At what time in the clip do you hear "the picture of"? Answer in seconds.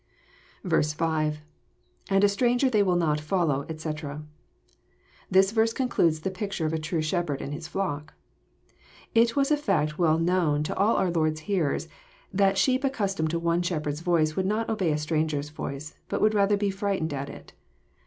6.21-6.73